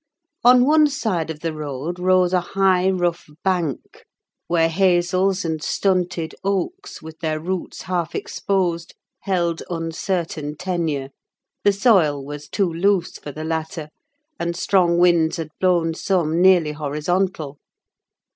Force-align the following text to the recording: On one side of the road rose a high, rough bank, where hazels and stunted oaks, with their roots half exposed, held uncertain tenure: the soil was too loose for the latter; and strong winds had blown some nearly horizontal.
On 0.43 0.65
one 0.65 0.87
side 0.87 1.29
of 1.29 1.41
the 1.41 1.53
road 1.53 1.99
rose 1.99 2.33
a 2.33 2.41
high, 2.41 2.89
rough 2.89 3.29
bank, 3.43 4.03
where 4.47 4.67
hazels 4.67 5.45
and 5.45 5.61
stunted 5.61 6.33
oaks, 6.43 7.03
with 7.03 7.19
their 7.19 7.39
roots 7.39 7.83
half 7.83 8.15
exposed, 8.15 8.95
held 9.19 9.61
uncertain 9.69 10.55
tenure: 10.57 11.09
the 11.63 11.71
soil 11.71 12.25
was 12.25 12.49
too 12.49 12.73
loose 12.73 13.19
for 13.19 13.31
the 13.31 13.43
latter; 13.43 13.89
and 14.39 14.55
strong 14.55 14.97
winds 14.97 15.37
had 15.37 15.49
blown 15.59 15.93
some 15.93 16.41
nearly 16.41 16.71
horizontal. 16.71 17.59